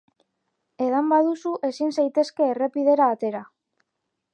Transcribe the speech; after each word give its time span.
Edan 0.85 1.11
baduzu 1.11 1.53
ezin 1.69 1.95
zaitezke 1.99 2.51
errepidera 2.57 3.15
atera. 3.19 3.45